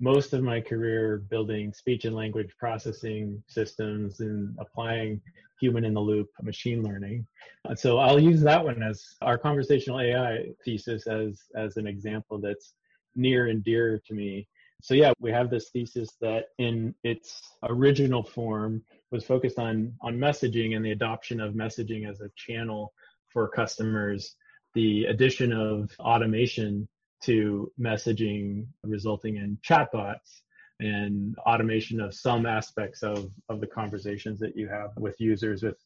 most 0.00 0.32
of 0.32 0.42
my 0.42 0.60
career 0.60 1.18
building 1.28 1.72
speech 1.72 2.06
and 2.06 2.16
language 2.16 2.50
processing 2.58 3.42
systems 3.46 4.20
and 4.20 4.56
applying 4.58 5.20
human 5.60 5.84
in 5.84 5.94
the 5.94 6.00
loop 6.00 6.28
machine 6.42 6.82
learning. 6.82 7.26
Uh, 7.68 7.74
so 7.74 7.98
I'll 7.98 8.18
use 8.18 8.40
that 8.40 8.64
one 8.64 8.82
as 8.82 9.04
our 9.20 9.36
conversational 9.36 10.00
AI 10.00 10.46
thesis 10.64 11.06
as 11.06 11.40
as 11.54 11.76
an 11.76 11.86
example 11.86 12.38
that's 12.38 12.74
near 13.14 13.48
and 13.48 13.62
dear 13.62 14.00
to 14.06 14.14
me 14.14 14.46
so 14.82 14.94
yeah 14.94 15.12
we 15.20 15.30
have 15.30 15.50
this 15.50 15.70
thesis 15.70 16.10
that 16.20 16.46
in 16.58 16.94
its 17.04 17.42
original 17.64 18.22
form 18.22 18.82
was 19.10 19.24
focused 19.24 19.58
on 19.58 19.92
on 20.00 20.16
messaging 20.16 20.76
and 20.76 20.84
the 20.84 20.92
adoption 20.92 21.40
of 21.40 21.54
messaging 21.54 22.08
as 22.08 22.20
a 22.20 22.30
channel 22.36 22.92
for 23.28 23.48
customers 23.48 24.36
the 24.74 25.04
addition 25.06 25.52
of 25.52 25.90
automation 25.98 26.88
to 27.22 27.70
messaging 27.80 28.66
resulting 28.84 29.36
in 29.36 29.58
chatbots 29.66 30.42
and 30.80 31.36
automation 31.40 32.00
of 32.00 32.14
some 32.14 32.46
aspects 32.46 33.02
of 33.02 33.30
of 33.48 33.60
the 33.60 33.66
conversations 33.66 34.40
that 34.40 34.56
you 34.56 34.68
have 34.68 34.90
with 34.96 35.14
users 35.18 35.62
with 35.62 35.76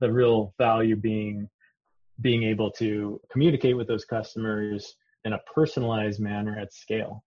the 0.00 0.10
real 0.10 0.54
value 0.58 0.96
being 0.96 1.48
being 2.20 2.42
able 2.42 2.70
to 2.70 3.20
communicate 3.30 3.76
with 3.76 3.88
those 3.88 4.04
customers 4.04 4.96
in 5.24 5.32
a 5.32 5.40
personalized 5.54 6.20
manner 6.20 6.58
at 6.58 6.72
scale 6.72 7.24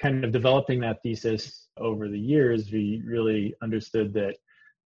kind 0.00 0.24
of 0.24 0.32
developing 0.32 0.80
that 0.80 1.02
thesis 1.02 1.68
over 1.78 2.08
the 2.08 2.18
years, 2.18 2.70
we 2.70 3.02
really 3.04 3.54
understood 3.62 4.12
that 4.14 4.36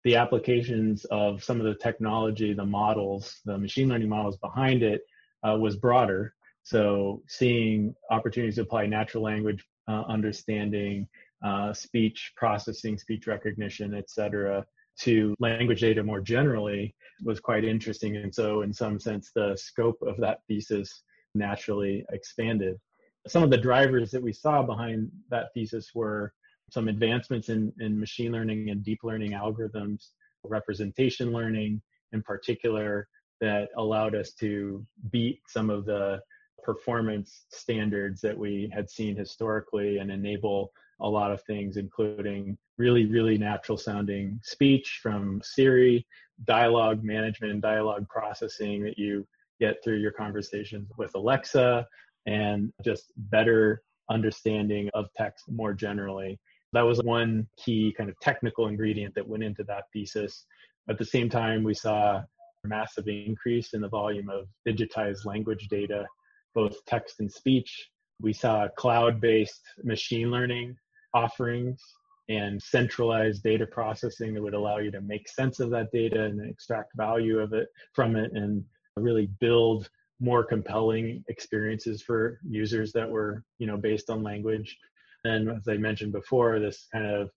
the 0.04 0.16
applications 0.16 1.04
of 1.06 1.42
some 1.42 1.61
of 1.61 1.66
the 1.66 1.75
technology, 1.75 2.52
the 2.52 2.64
models, 2.64 3.40
the 3.44 3.56
machine 3.56 3.88
learning 3.88 4.09
models 4.09 4.37
behind 4.38 4.82
it 4.82 5.02
uh, 5.47 5.56
was 5.56 5.76
broader. 5.76 6.35
So 6.62 7.23
seeing 7.28 7.95
opportunities 8.11 8.57
to 8.57 8.62
apply 8.62 8.87
natural 8.87 9.25
language 9.25 9.64
uh, 9.88 10.02
understanding, 10.09 11.09
uh, 11.45 11.73
speech 11.73 12.33
processing, 12.37 12.99
speech 12.99 13.26
recognition, 13.26 13.95
et 13.95 14.09
cetera, 14.09 14.64
to 15.00 15.35
language 15.40 15.81
data 15.81 16.02
more 16.02 16.21
generally 16.21 16.95
was 17.25 17.40
quite 17.40 17.64
interesting. 17.64 18.16
And 18.16 18.33
so 18.33 18.62
in 18.62 18.73
some 18.73 19.00
sense, 19.00 19.31
the 19.35 19.57
scope 19.57 20.00
of 20.02 20.16
that 20.19 20.38
thesis 20.49 21.02
naturally 21.35 22.04
expanded 22.12 22.78
some 23.26 23.42
of 23.42 23.50
the 23.50 23.59
drivers 23.59 24.11
that 24.11 24.23
we 24.23 24.33
saw 24.33 24.62
behind 24.62 25.11
that 25.31 25.49
thesis 25.54 25.90
were 25.95 26.33
some 26.71 26.88
advancements 26.88 27.49
in, 27.49 27.73
in 27.81 27.99
machine 27.99 28.33
learning 28.33 28.71
and 28.71 28.83
deep 28.83 29.00
learning 29.02 29.33
algorithms, 29.33 30.09
representation 30.45 31.33
learning 31.33 31.81
in 32.12 32.23
particular, 32.23 33.09
that 33.40 33.69
allowed 33.76 34.14
us 34.14 34.33
to 34.33 34.85
beat 35.11 35.40
some 35.49 35.71
of 35.71 35.85
the 35.85 36.21
performance 36.62 37.45
standards 37.50 38.21
that 38.21 38.37
we 38.37 38.71
had 38.73 38.90
seen 38.90 39.16
historically 39.16 39.99
and 39.99 40.11
enable 40.11 40.73
a 41.00 41.09
lot 41.09 41.33
of 41.33 41.42
things, 41.42 41.76
including 41.76 42.57
really, 42.78 43.07
really 43.07 43.37
natural 43.37 43.76
sounding 43.76 44.38
speech 44.42 45.00
from 45.02 45.40
Siri, 45.42 46.07
dialogue 46.45 47.02
management 47.02 47.52
and 47.52 47.62
dialogue 47.62 48.09
processing 48.09 48.83
that 48.85 48.99
you 48.99 49.26
get 49.61 49.76
through 49.83 49.99
your 49.99 50.12
conversations 50.12 50.88
with 50.97 51.14
Alexa, 51.14 51.87
and 52.26 52.73
just 52.85 53.12
better 53.16 53.83
understanding 54.11 54.88
of 54.95 55.07
text 55.16 55.45
more 55.50 55.73
generally. 55.73 56.38
That 56.73 56.83
was 56.83 57.02
one 57.02 57.47
key 57.59 57.95
kind 57.97 58.09
of 58.09 58.19
technical 58.21 58.69
ingredient 58.69 59.14
that 59.14 59.26
went 59.26 59.42
into 59.42 59.64
that 59.64 59.85
thesis. 59.92 60.47
At 60.88 60.99
the 60.99 61.04
same 61.04 61.28
time, 61.28 61.62
we 61.62 61.75
saw 61.75 62.16
a 62.16 62.26
massive 62.64 63.09
increase 63.09 63.75
in 63.75 63.81
the 63.81 63.88
volume 63.88 64.31
of 64.31 64.47
digitized 64.66 65.25
language 65.25 65.69
data, 65.69 66.07
both 66.54 66.85
text 66.87 67.21
and 67.21 67.30
speech. 67.30 67.88
We 68.21 68.32
saw 68.32 68.68
cloud 68.76 69.21
based 69.21 69.62
machine 69.82 70.30
learning 70.30 70.76
offerings 71.14 71.82
and 72.28 72.62
centralized 72.62 73.42
data 73.42 73.66
processing 73.66 74.35
that 74.35 74.42
would 74.42 74.54
allow 74.54 74.78
you 74.78 74.90
to 74.90 75.00
make 75.00 75.28
sense 75.28 75.61
of 75.61 75.71
that 75.71 75.90
data 75.92 76.25
and 76.25 76.49
extract 76.49 76.92
value 76.97 77.38
of 77.38 77.52
it 77.52 77.68
from 77.92 78.16
it 78.16 78.32
and 78.32 78.64
really 78.97 79.28
build 79.40 79.88
more 80.21 80.44
compelling 80.44 81.25
experiences 81.28 82.00
for 82.00 82.38
users 82.49 82.92
that 82.92 83.09
were 83.09 83.42
you 83.59 83.66
know 83.66 83.76
based 83.76 84.09
on 84.09 84.23
language 84.23 84.76
and 85.25 85.50
as 85.50 85.66
i 85.68 85.76
mentioned 85.76 86.12
before 86.12 86.61
this 86.61 86.87
kind 86.92 87.06
of 87.06 87.28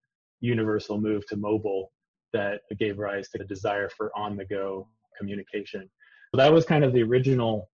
universal 0.42 1.02
move 1.02 1.26
to 1.26 1.36
mobile 1.36 1.92
that 2.32 2.62
gave 2.78 3.00
rise 3.00 3.30
to 3.30 3.40
the 3.40 3.46
desire 3.46 3.90
for 3.90 4.12
on 4.16 4.38
the 4.38 4.46
go 4.46 4.88
communication 5.18 5.90
so 6.32 6.38
that 6.38 6.54
was 6.54 6.66
kind 6.66 6.84
of 6.84 6.94
the 6.94 7.02
original 7.02 7.70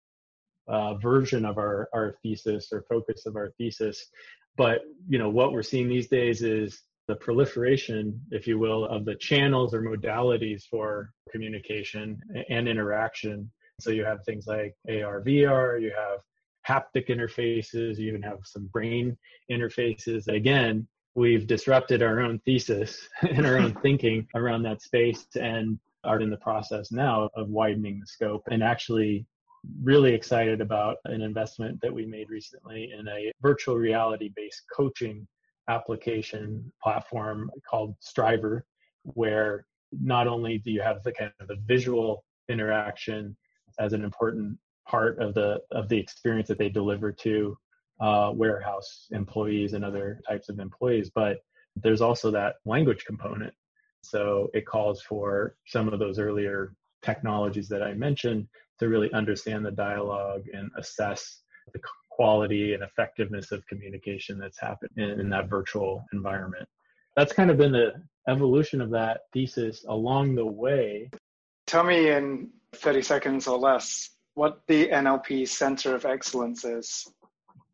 uh, 0.71 0.95
version 0.95 1.45
of 1.45 1.57
our, 1.57 1.89
our 1.93 2.15
thesis 2.23 2.69
or 2.71 2.83
focus 2.89 3.25
of 3.25 3.35
our 3.35 3.51
thesis 3.57 4.07
but 4.57 4.81
you 5.07 5.19
know 5.19 5.29
what 5.29 5.51
we're 5.51 5.63
seeing 5.63 5.87
these 5.87 6.07
days 6.07 6.41
is 6.41 6.81
the 7.07 7.15
proliferation 7.15 8.19
if 8.31 8.47
you 8.47 8.57
will 8.57 8.85
of 8.85 9.05
the 9.05 9.15
channels 9.15 9.73
or 9.73 9.81
modalities 9.81 10.63
for 10.69 11.11
communication 11.31 12.19
and 12.49 12.67
interaction 12.67 13.49
so 13.81 13.89
you 13.89 14.05
have 14.05 14.23
things 14.23 14.45
like 14.47 14.75
AR, 14.87 15.21
VR, 15.21 15.81
you 15.81 15.91
have 15.91 16.19
haptic 16.67 17.09
interfaces, 17.09 17.97
you 17.97 18.07
even 18.07 18.21
have 18.21 18.37
some 18.43 18.67
brain 18.67 19.17
interfaces. 19.51 20.27
Again, 20.27 20.87
we've 21.15 21.47
disrupted 21.47 22.03
our 22.03 22.21
own 22.21 22.39
thesis 22.45 23.09
and 23.21 23.45
our 23.45 23.57
own 23.57 23.73
thinking 23.81 24.27
around 24.35 24.63
that 24.63 24.81
space 24.81 25.25
and 25.35 25.79
are 26.03 26.19
in 26.19 26.29
the 26.29 26.37
process 26.37 26.91
now 26.91 27.29
of 27.35 27.49
widening 27.49 27.99
the 27.99 28.07
scope 28.07 28.43
and 28.49 28.63
actually 28.63 29.25
really 29.83 30.13
excited 30.13 30.61
about 30.61 30.97
an 31.05 31.21
investment 31.21 31.79
that 31.81 31.93
we 31.93 32.05
made 32.05 32.29
recently 32.29 32.93
in 32.97 33.07
a 33.07 33.31
virtual 33.41 33.75
reality 33.75 34.31
based 34.35 34.63
coaching 34.75 35.27
application 35.67 36.71
platform 36.81 37.51
called 37.69 37.95
Strivr, 38.01 38.61
where 39.03 39.65
not 39.91 40.27
only 40.27 40.57
do 40.57 40.71
you 40.71 40.81
have 40.81 41.03
the 41.03 41.11
kind 41.11 41.31
of 41.39 41.47
the 41.47 41.57
visual 41.65 42.23
interaction 42.49 43.35
as 43.79 43.93
an 43.93 44.03
important 44.03 44.57
part 44.87 45.19
of 45.19 45.33
the 45.33 45.61
of 45.71 45.87
the 45.89 45.97
experience 45.97 46.47
that 46.47 46.57
they 46.57 46.69
deliver 46.69 47.11
to 47.11 47.57
uh, 48.01 48.31
warehouse 48.33 49.07
employees 49.11 49.73
and 49.73 49.85
other 49.85 50.19
types 50.27 50.49
of 50.49 50.59
employees, 50.59 51.11
but 51.13 51.39
there's 51.75 52.01
also 52.01 52.31
that 52.31 52.55
language 52.65 53.05
component. 53.05 53.53
So 54.03 54.49
it 54.53 54.65
calls 54.65 55.01
for 55.01 55.55
some 55.67 55.87
of 55.87 55.99
those 55.99 56.17
earlier 56.17 56.73
technologies 57.03 57.69
that 57.69 57.83
I 57.83 57.93
mentioned 57.93 58.47
to 58.81 58.89
really 58.89 59.13
understand 59.13 59.63
the 59.63 59.71
dialogue 59.71 60.41
and 60.51 60.71
assess 60.75 61.41
the 61.71 61.79
quality 62.09 62.73
and 62.73 62.81
effectiveness 62.81 63.51
of 63.51 63.65
communication 63.67 64.39
that's 64.39 64.59
happened 64.59 64.89
in, 64.97 65.19
in 65.19 65.29
that 65.29 65.47
virtual 65.47 66.03
environment. 66.13 66.67
That's 67.15 67.31
kind 67.31 67.51
of 67.51 67.57
been 67.57 67.71
the 67.71 67.93
evolution 68.27 68.81
of 68.81 68.89
that 68.89 69.21
thesis 69.33 69.85
along 69.87 70.33
the 70.33 70.45
way. 70.45 71.11
Tell 71.67 71.83
me 71.83 72.09
in 72.09 72.49
30 72.73 73.03
seconds 73.03 73.47
or 73.47 73.59
less 73.59 74.09
what 74.33 74.61
the 74.67 74.87
NLP 74.87 75.47
Center 75.47 75.93
of 75.93 76.05
Excellence 76.05 76.65
is 76.65 77.07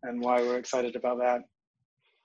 and 0.03 0.19
why 0.19 0.41
we're 0.41 0.57
excited 0.57 0.97
about 0.97 1.19
that. 1.19 1.43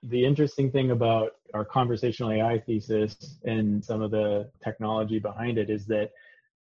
The 0.03 0.25
interesting 0.25 0.73
thing 0.73 0.91
about 0.91 1.37
our 1.55 1.65
conversational 1.65 2.33
AI 2.33 2.59
thesis 2.59 3.39
and 3.45 3.85
some 3.85 4.03
of 4.03 4.11
the 4.11 4.51
technology 4.61 5.21
behind 5.21 5.57
it 5.57 5.71
is 5.71 5.87
that 5.87 6.11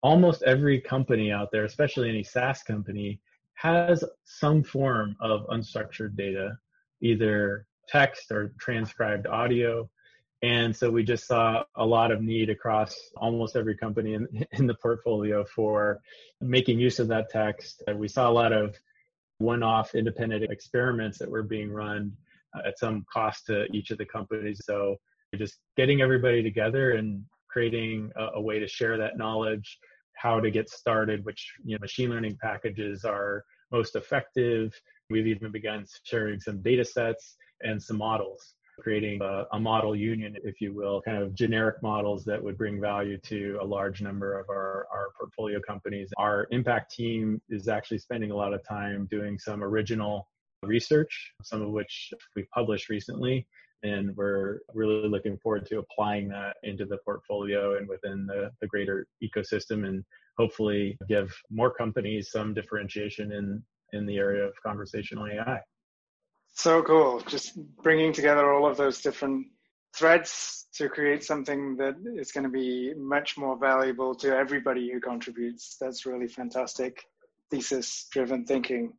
almost 0.02 0.42
every 0.42 0.80
company 0.80 1.30
out 1.30 1.50
there, 1.52 1.64
especially 1.64 2.08
any 2.08 2.22
SaaS 2.22 2.62
company, 2.62 3.20
has 3.54 4.02
some 4.24 4.62
form 4.62 5.16
of 5.20 5.46
unstructured 5.48 6.16
data, 6.16 6.56
either 7.02 7.66
text 7.88 8.30
or 8.30 8.54
transcribed 8.58 9.26
audio. 9.26 9.88
And 10.42 10.74
so 10.74 10.90
we 10.90 11.02
just 11.02 11.26
saw 11.26 11.64
a 11.76 11.84
lot 11.84 12.10
of 12.10 12.22
need 12.22 12.48
across 12.48 12.96
almost 13.16 13.56
every 13.56 13.76
company 13.76 14.14
in, 14.14 14.26
in 14.52 14.66
the 14.66 14.74
portfolio 14.74 15.44
for 15.44 16.00
making 16.40 16.80
use 16.80 16.98
of 16.98 17.08
that 17.08 17.28
text. 17.28 17.82
We 17.94 18.08
saw 18.08 18.30
a 18.30 18.32
lot 18.32 18.52
of 18.52 18.76
one 19.38 19.62
off 19.62 19.94
independent 19.94 20.44
experiments 20.44 21.18
that 21.18 21.30
were 21.30 21.42
being 21.42 21.70
run 21.70 22.12
uh, 22.54 22.68
at 22.68 22.78
some 22.78 23.04
cost 23.12 23.46
to 23.46 23.64
each 23.72 23.90
of 23.90 23.98
the 23.98 24.04
companies. 24.04 24.60
So 24.64 24.96
just 25.36 25.58
getting 25.76 26.02
everybody 26.02 26.42
together 26.42 26.92
and 26.92 27.24
creating 27.48 28.10
a, 28.16 28.28
a, 28.34 28.40
way 28.40 28.58
to 28.58 28.68
share 28.68 28.96
that 28.98 29.16
knowledge, 29.16 29.78
how 30.20 30.40
to 30.40 30.50
get 30.50 30.68
started, 30.68 31.24
which 31.24 31.52
you 31.64 31.76
know, 31.76 31.80
machine 31.80 32.10
learning 32.10 32.36
packages 32.42 33.04
are 33.04 33.44
most 33.72 33.96
effective. 33.96 34.78
We've 35.08 35.26
even 35.26 35.50
begun 35.50 35.86
sharing 36.04 36.40
some 36.40 36.60
data 36.62 36.84
sets 36.84 37.36
and 37.62 37.82
some 37.82 37.98
models 37.98 38.54
creating 38.80 39.20
a, 39.22 39.44
a, 39.52 39.60
model 39.60 39.94
union, 39.94 40.36
if 40.42 40.60
you 40.60 40.72
will, 40.72 41.02
kind 41.02 41.22
of 41.22 41.34
generic 41.34 41.82
models 41.82 42.24
that 42.24 42.42
would 42.42 42.56
bring 42.56 42.80
value 42.80 43.18
to 43.18 43.58
a 43.60 43.64
large 43.64 44.00
number 44.00 44.38
of 44.38 44.48
our, 44.48 44.86
our 44.90 45.08
portfolio 45.18 45.60
companies. 45.60 46.10
Our 46.16 46.46
impact 46.50 46.94
team 46.94 47.40
is 47.50 47.68
actually 47.68 47.98
spending 47.98 48.30
a 48.30 48.36
lot 48.36 48.54
of 48.54 48.66
time 48.66 49.06
doing 49.10 49.38
some 49.38 49.62
original 49.62 50.28
research, 50.62 51.32
some 51.42 51.62
of 51.62 51.70
which 51.70 52.12
we've 52.34 52.48
published 52.54 52.88
recently. 52.88 53.46
And 53.82 54.16
we're 54.16 54.60
really 54.74 55.08
looking 55.08 55.38
forward 55.38 55.66
to 55.66 55.78
applying 55.78 56.28
that 56.28 56.56
into 56.62 56.84
the 56.84 56.98
portfolio 57.04 57.76
and 57.76 57.88
within 57.88 58.26
the, 58.26 58.50
the 58.60 58.66
greater 58.66 59.06
ecosystem 59.22 59.86
and 59.86 60.04
hopefully 60.36 60.98
give 61.08 61.34
more 61.50 61.72
companies 61.72 62.30
some 62.30 62.54
differentiation 62.54 63.32
in, 63.32 63.62
in 63.92 64.06
the 64.06 64.18
area 64.18 64.44
of 64.44 64.52
conversational 64.64 65.26
AI. 65.26 65.60
So 66.52 66.82
cool. 66.82 67.20
Just 67.26 67.56
bringing 67.82 68.12
together 68.12 68.52
all 68.52 68.68
of 68.68 68.76
those 68.76 69.00
different 69.00 69.46
threads 69.94 70.66
to 70.74 70.88
create 70.88 71.24
something 71.24 71.76
that 71.76 71.96
is 72.16 72.32
going 72.32 72.44
to 72.44 72.50
be 72.50 72.94
much 72.94 73.36
more 73.36 73.58
valuable 73.58 74.14
to 74.16 74.36
everybody 74.36 74.90
who 74.92 75.00
contributes. 75.00 75.76
That's 75.80 76.06
really 76.06 76.28
fantastic 76.28 77.02
thesis 77.50 78.06
driven 78.12 78.44
thinking. 78.44 78.92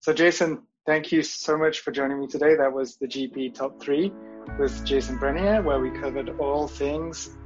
So, 0.00 0.12
Jason, 0.12 0.62
thank 0.88 1.12
you 1.12 1.22
so 1.22 1.58
much 1.58 1.80
for 1.80 1.92
joining 1.92 2.18
me 2.18 2.26
today. 2.26 2.56
That 2.56 2.72
was 2.72 2.96
the 2.96 3.06
GP 3.06 3.52
Top 3.52 3.78
3 3.78 4.10
with 4.58 4.82
Jason 4.86 5.18
Brenier, 5.18 5.62
where 5.62 5.78
we 5.78 5.90
covered 5.90 6.40
all 6.40 6.66
things 6.66 7.36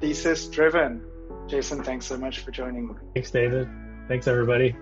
thesis 0.00 0.46
driven. 0.48 1.02
Jason, 1.48 1.82
thanks 1.82 2.04
so 2.04 2.18
much 2.18 2.40
for 2.40 2.50
joining. 2.50 2.94
Thanks, 3.14 3.30
David. 3.30 3.70
Thanks, 4.06 4.28
everybody. 4.28 4.76